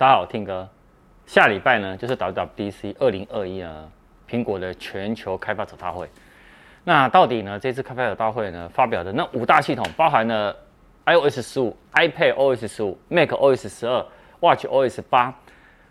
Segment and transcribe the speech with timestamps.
[0.00, 0.66] 大家好，听哥，
[1.26, 3.86] 下礼拜呢就是 WWDC 二零二一啊，
[4.26, 6.08] 苹果的全球开发者大会。
[6.84, 10.56] 那到底呢这次开发者大会呢发表的那五大系统，包含了
[11.04, 14.02] iOS 十五、iPad OS 十五、Mac OS 十二、
[14.40, 15.34] Watch OS 八，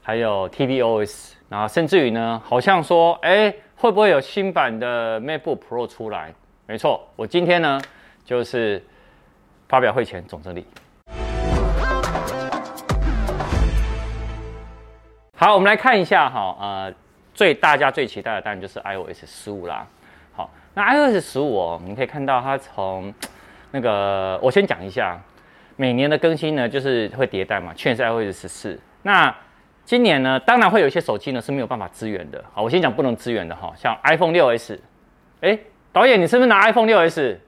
[0.00, 6.32] 还有 tvOS，然后甚至于呢，好像说，哎，会不会有新版的 MacBook Pro 出来？
[6.68, 7.82] 没错，我今天呢
[8.24, 8.80] 就是
[9.66, 10.64] 发表会前总整理。
[15.38, 16.90] 好，我们来看一下哈，呃，
[17.34, 19.86] 最大家最期待的当然就是 iOS 十五啦。
[20.34, 23.12] 好，那 iOS 十五哦，你可以看到它从
[23.70, 25.20] 那个，我先讲一下，
[25.76, 29.34] 每年的更新呢就是会迭代嘛，去年是 iOS 十四，那
[29.84, 32.42] 今年呢，当然会有一些手机呢是没有办法支援的。
[32.54, 34.80] 好，我先讲不能支援的哈，像 iPhone 六 S，
[35.42, 35.58] 哎，
[35.92, 37.38] 导演你是不是拿 iPhone 六 S？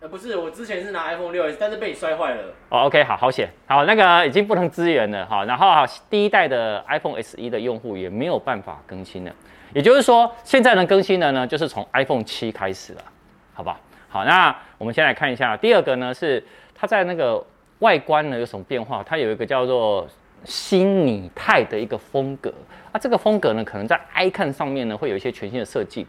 [0.00, 2.42] 呃，不是，我之前是拿 iPhone 6s，但是被你摔坏了。
[2.68, 5.66] 哦，OK，好好险，好，那个已经不能支援了，好，然后
[6.08, 9.32] 第一代的 iPhone SE 的用户也没有办法更新了，
[9.74, 13.02] 也就是说，现在能更新的呢，就是从 iPhone 7开始了，
[13.52, 13.80] 好吧？
[14.08, 16.40] 好，那我们先来看一下，第二个呢是
[16.76, 17.44] 它在那个
[17.80, 19.02] 外观呢有什么变化？
[19.02, 20.06] 它有一个叫做
[20.44, 22.54] 新拟态的一个风格，
[22.92, 26.06] 啊，这个风格呢可能在 icon 上面呢会有一些全新的设计。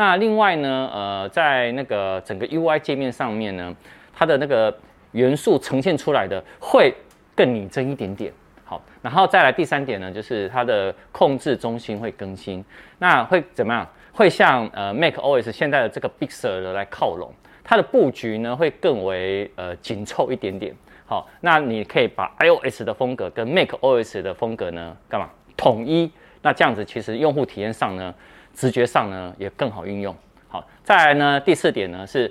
[0.00, 3.76] 那另外呢，呃，在那个整个 UI 界面上面呢，
[4.14, 4.74] 它的那个
[5.12, 6.94] 元素呈现出来的会
[7.36, 8.32] 更拟真一点点。
[8.64, 12.64] 好，然后再来第三点呢，就是它的控制中心会更新。
[12.98, 13.86] 那会怎么样？
[14.10, 17.30] 会像呃 macOS 现在的这个 Big Sur 来靠拢，
[17.62, 20.74] 它的布局呢会更为呃紧凑一点点。
[21.04, 25.28] 好，那你可以把 iOS 的风格跟 macOS 的风格呢干嘛
[25.58, 26.10] 统一？
[26.40, 28.14] 那这样子其实用户体验上呢。
[28.60, 30.14] 直觉上呢也更好运用。
[30.46, 32.30] 好，再来呢第四点呢是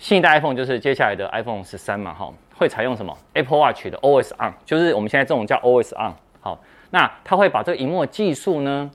[0.00, 6.12] 新一代 iPhone，就是接下来的 iPhone 十三嘛，哈，会采用什么 Apple Watch 的 OS On，就是我们现在这种叫 OS On。
[6.40, 6.58] 好，
[6.90, 8.90] 那它会把这个萤幕技术呢，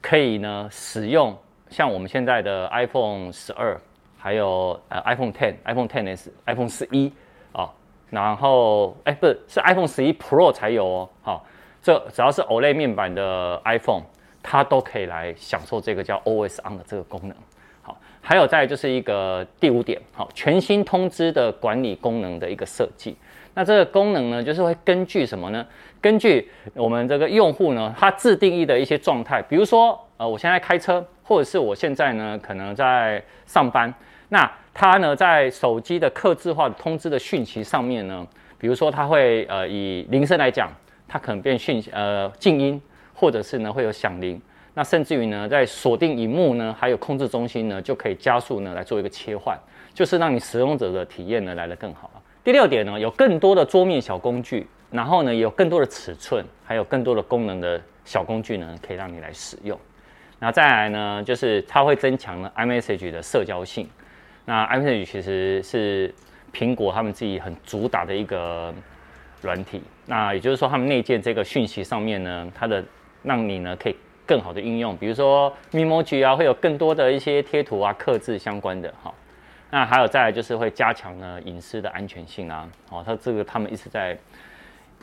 [0.00, 1.36] 可以呢使用
[1.68, 3.76] 像我们现在的 iPhone 十二，
[4.16, 7.12] 还有呃 iPhone Ten、iPhone Ten S、iPhone 十一
[7.50, 7.68] 啊，
[8.10, 11.08] 然后哎不是是 iPhone 十一 Pro 才有哦。
[11.22, 11.44] 好，
[11.82, 14.04] 这只要是 OLED 面板的 iPhone。
[14.42, 17.34] 它都可以来享受这个叫 OS On 的这个功能。
[17.82, 23.16] 好，还有再就是一个第五点，好，全新通知的管理功能的一个设计。
[23.54, 25.66] 那这个功能呢，就是会根据什么呢？
[26.00, 33.92] 根据我们这个用户呢，他自定义的一些状态，比如说，呃，我现在开车，或者是我现在呢，可能在上班。
[34.28, 38.24] 那它呢，在手机的客制化的通知的讯息上面呢，
[38.58, 40.70] 比如说它会呃以铃声来讲，
[41.08, 42.80] 它可能变讯呃静音。
[43.18, 44.40] 或者是呢会有响铃，
[44.74, 49.58] 那甚至于呢在锁定萤幕呢，还有控制中心呢，就可以加速呢来做一个切换，
[49.92, 52.08] 就是让你使用者的体验呢来得更好。
[52.44, 59.76] 第六点呢，有更多的桌面小工具，然后呢有更多的尺寸，还有更多的功能的小工具呢，可以让你来使用。
[60.38, 63.88] 那再来呢，就是它会增强呢 iMessage 的社交性。
[64.44, 66.14] 那 iMessage 其实是
[66.54, 68.72] 苹果他们自己很主打的一个
[69.42, 69.82] 软体。
[70.06, 72.82] 那也就是说，他们内建这个讯息上面呢，它的
[73.28, 73.96] 让你呢可以
[74.26, 79.12] 更好的应用，比如说 Memoji 啊，会有更多的一些贴图啊、刻制相关的哈。
[79.70, 82.66] 那还有再来就是会加强呢隐私的安全性啊。
[82.90, 84.16] 哦，它这个他们一直在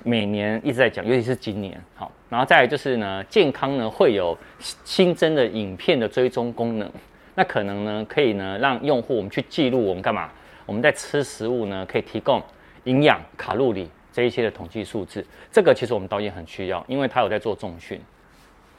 [0.04, 2.12] 每年一直在讲，尤其是今年好。
[2.28, 4.36] 然后再来就是呢健康呢会有
[4.84, 6.92] 新增的影片的追踪功能，
[7.36, 10.32] 那可能呢可以呢让用户我们去记录我们干嘛？
[10.66, 12.42] 我们在吃食物呢可以提供
[12.86, 13.88] 营养卡路里。
[14.12, 18.00] 这一些的统计数字，这个其实我们导演很需要，因为他有在做重训，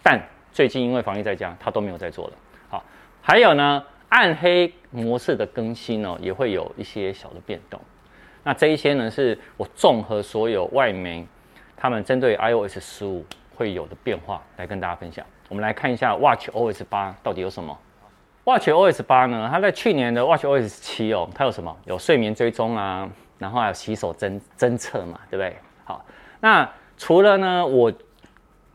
[0.06, 0.22] 但
[0.52, 2.32] 最近因为防疫在家，他都没有在做了。
[2.68, 2.84] 好，
[3.20, 7.80] 还有呢，暗黑模式的更新呢，也会有一些小的变动。
[8.44, 11.26] 那这一些呢，是我综合所有外媒
[11.76, 15.26] 他们针对 iOS 十五会有的变化来跟大家分享。
[15.48, 17.76] 我们来看一下 Watch OS 八到底有什么。
[18.44, 21.76] Watch OS 八呢，它在去年的 Watch OS 七哦，它有什么？
[21.84, 23.10] 有睡眠追踪啊。
[23.38, 25.56] 然后还有洗手侦侦测嘛，对不对？
[25.84, 26.02] 好，
[26.40, 27.92] 那除了呢，我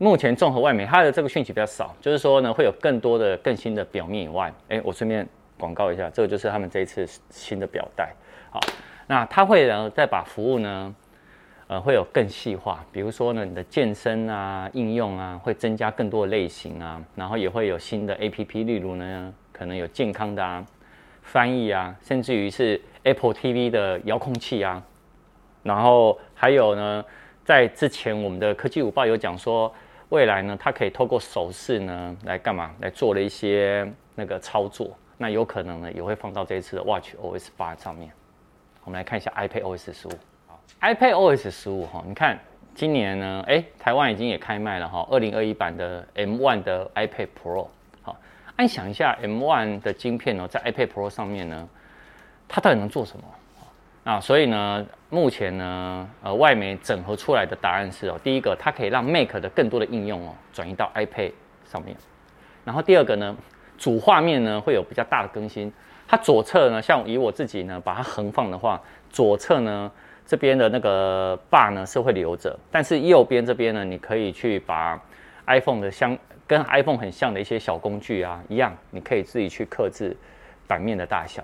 [0.02, 5.24] 目前综合外媒它的这个讯息比较少，就是说呢，会有更多的更新的表面以外，哎，我顺便
[5.56, 8.12] 广告一下，这个就是他们这一次新的表带。
[8.50, 8.58] 好，
[9.06, 10.92] 那它会然后再把服务呢，
[11.68, 20.66] 呃，会有更细化，比如说呢，你的健身啊、应用啊，会增加更多的类型啊，然后也会有新的 APP，例如呢，可能有健康的啊。
[21.22, 24.82] 翻译啊，甚至于是 Apple TV 的遥控器啊，
[25.62, 27.04] 然后还有呢，
[27.44, 29.72] 在之前我们的科技午报有讲说，
[30.12, 32.70] 未来呢，它可以透过手势呢来干嘛？
[32.80, 38.12] 来做了一些那个操作，那有可能呢也会放到这一次的 Watch OS 八上面。
[38.84, 40.12] 我们来看一下 iPad OS 十五
[40.82, 42.38] ，iPad OS 十五哈，你看
[42.74, 47.68] 今年呢，哎，台湾已经也开卖了哈，二零二一版的 M1 的 iPad Pro。
[48.02, 48.14] 好，
[48.56, 51.66] 按想一下，M1 的晶片呢，在 iPad Pro 上面呢，
[52.46, 53.24] 它到底能做什么？
[54.04, 61.30] 啊，所以呢，目前呢，呃，外媒整合出来的答案是哦，第一个，它可以让 Mac 的更多的应用哦，转移到 iPad
[61.64, 61.96] 上面。
[62.64, 63.36] 然后第二个呢，
[63.78, 65.72] 主画面呢会有比较大的更新。
[66.08, 69.88] 它左侧呢，像以我自己呢，把它横放的话，左侧呢
[70.26, 75.00] 这边的那个 bar 呢是会留着，但是右边这边呢，你可以去把
[75.46, 80.16] iPhone 的相跟 iPhone 很像的一些小工具啊一样，你可以自己去客制
[80.66, 81.42] 版面的大小。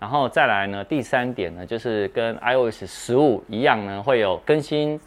[0.00, 5.00] 然后再来呢，第三点呢，就是跟 iOS 十五一样呢，会有更新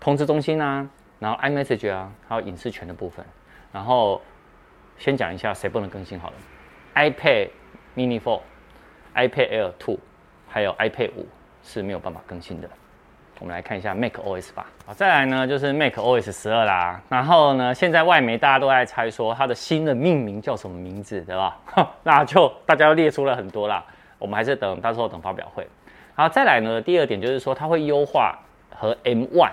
[0.00, 0.88] 通知中心啊，
[1.18, 3.24] 然后 iMessage 啊，还有隐私权的部分。
[3.72, 4.20] 然后
[4.96, 6.34] 先讲一下谁不能更新好了
[6.94, 7.48] ，iPad
[7.94, 8.40] Mini 4、
[9.14, 9.98] iPad Air 2，
[10.48, 11.26] 还有 iPad 五
[11.62, 12.68] 是没有办法更新的。
[13.38, 14.66] 我们来看一下 macOS 吧。
[14.86, 17.00] 好，再来呢就是 macOS 十二啦。
[17.08, 21.58] 然后呢，现在外媒大家都在猜说它的新的命名叫什么名字，对吧？
[22.04, 23.84] 那就大家列出了很多啦。
[24.22, 25.66] 我们还是等到时候等发表会，
[26.14, 28.38] 好，再来呢，第二点就是说它会优化
[28.70, 29.50] 和 M One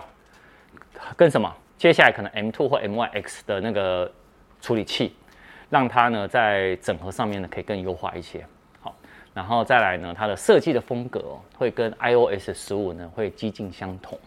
[1.17, 4.11] 跟什么，接下来可能 M Two 或 M One X 的那个
[4.61, 5.15] 处理器，
[5.71, 8.45] 让它呢在整合上面呢可以更优化一些。
[8.79, 8.95] 好，
[9.33, 14.19] 然后再来呢，它的设计的风格哦会跟 iOS 十五呢会几近相同，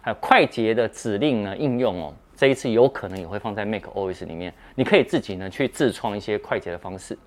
[0.00, 7.18] 还有快捷的指令呢应用哦，这一次有可能也会放在 macOS 里面，你可以自己呢去自创一些快捷的方式。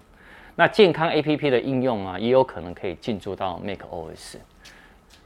[0.56, 4.38] 那健康 APP 的应用啊，也有可能可以进驻到 macOS。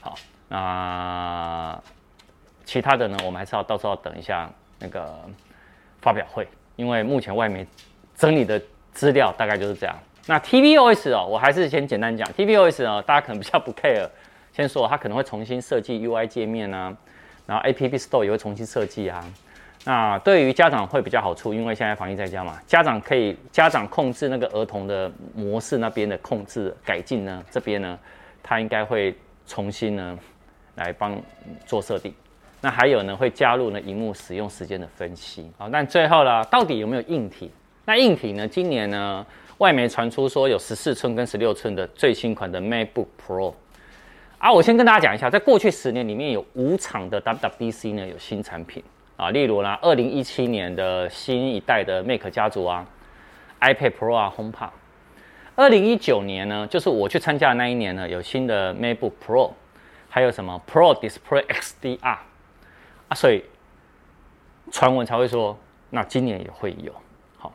[0.02, 0.16] 好，
[0.48, 1.80] 那
[2.66, 4.50] 其他的呢，我们还是要到时候等一下
[4.80, 5.20] 那个
[6.02, 7.68] 发表会，因为目前外面
[8.16, 8.60] 整理的
[8.92, 9.96] 资料大概就是这样。
[10.26, 14.10] 那 tvOS 哦，我还是先简单讲 tvOS 哦，大家可能比较不 care。
[14.52, 16.96] 先说它可能会重新设计 UI 界面啊，
[17.46, 19.24] 然后 App Store 也会重新设计啊。
[19.86, 27.98] 那对于家长会比较好处，因为现在防疫在家嘛，家长可以家长控制那个儿童的模式那边的控制改进呢，这边呢，
[28.44, 29.16] 他应该会
[29.48, 30.20] 重新呢
[30.76, 31.20] 来帮
[31.66, 32.14] 做设定。
[32.62, 35.50] 那还有呢，会加入呢荧幕使用时间的分析。
[35.58, 37.50] 好，那最后呢，到底有没有硬体？
[37.86, 39.26] 那硬体呢，今年呢，
[39.60, 43.54] 外媒传出说有十四寸跟十六寸的最新款的 MacBook Pro。
[44.38, 48.84] 啊，我先跟大家讲一下，在过去十年里面有五场的 WWDC 呢，有新产品。
[49.20, 52.88] 啊，例如呢，二零一七年的新一代的 Mac 家族啊
[53.60, 54.70] ，iPad Pro 啊，HomePod。
[55.58, 59.52] 二零一九年呢，就是我去参加的那一年呢，有新的 MacBook Pro，
[60.08, 62.00] 还有什么 Pro Display XDR
[63.10, 63.44] 啊，所以
[64.72, 66.94] 传闻才会说，那今年也会有，
[67.38, 67.52] 好，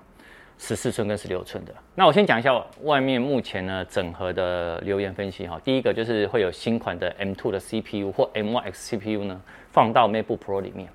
[0.59, 1.75] 十四寸跟十六寸的。
[1.95, 9.41] 那我先讲一下外面目前呢整合的留言分析哈，第一个就是会有新款的 M2 的 CPU 或 M1X CPU 呢
[9.71, 10.87] 放到 MacBook Pro 里面。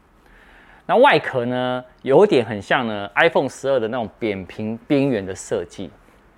[0.90, 5.88] 那外壳呢，有点很像呢 iPhone 十二的那种扁平边缘的设计，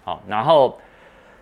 [0.04, 0.78] 好，然后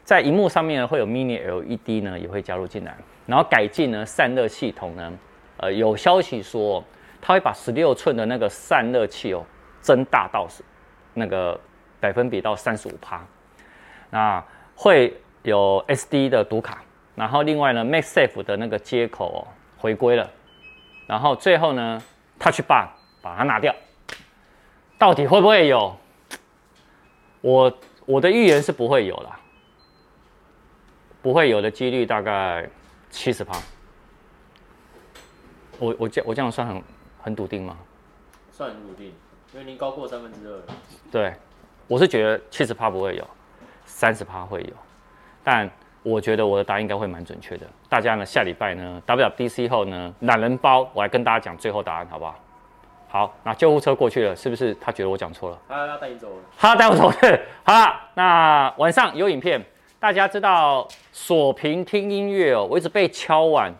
[0.04, 2.96] 在荧幕上面呢会有 Mini LED 呢也会加入进来，
[3.26, 5.12] 然后改进呢散热系统呢，
[5.58, 6.84] 呃有消息说
[7.20, 9.44] 它会把十六寸的那个散热器哦
[9.82, 10.64] 增大到是
[11.16, 11.60] 那个
[12.00, 13.26] 百分比到三十五趴，
[14.12, 14.46] 那
[14.76, 16.84] 会有 SD 的读卡，
[17.16, 19.42] 然后另外呢 MagSafe 的那个接口哦
[19.80, 20.30] 回归了，
[21.08, 22.00] 然后最后呢
[22.38, 22.99] Touch Bar。
[23.22, 23.76] 把它拿掉，
[24.98, 25.96] 到底会不会有？
[27.42, 27.74] 我
[28.06, 29.40] 我的预言是不会有了，
[31.22, 32.70] 不会有的几率大概
[33.10, 33.58] 七十趴。
[35.80, 36.84] 我我这我这样算很
[37.22, 37.78] 很笃定吗？
[38.52, 39.14] 算很笃定，
[39.54, 40.62] 因为您高过三分之二。
[41.10, 41.34] 对，
[41.88, 43.26] 我是觉得七十趴不会有，
[43.86, 44.74] 三十趴会有，
[45.42, 45.70] 但
[46.04, 47.66] 我觉得我的答案应该会蛮准确的。
[47.88, 52.38] 大家呢下礼拜呢 WWDC 后呢懒人包，我来跟大家讲最后答案，好不好？
[53.12, 55.58] 好，那救护车过去了，是不是他觉得我讲错了？
[55.68, 56.36] 他要带你走了。
[56.56, 57.40] 他要带我走了。
[57.64, 59.60] 好了，那晚上有影片，
[60.00, 63.74] 大家知道锁屏听音乐哦，我一直被敲碗，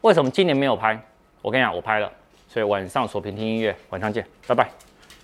[0.00, 0.98] 为什么今年没有拍？
[1.42, 2.10] 我跟你讲，我拍了，
[2.48, 4.85] 所以晚上锁屏听音乐，晚上见，拜拜。